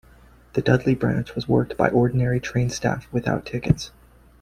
The 0.53 0.63
Dudley 0.63 0.95
branch 0.95 1.35
was 1.35 1.47
worked 1.47 1.77
by 1.77 1.87
Ordinary 1.89 2.39
Train 2.39 2.71
Staff, 2.71 3.07
without 3.11 3.45
tickets. 3.45 3.91